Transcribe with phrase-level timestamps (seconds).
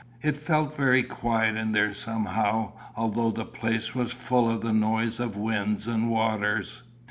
[0.23, 5.19] It felt very quiet in there somehow, although the place was full of the noise
[5.19, 6.81] of winds and waters.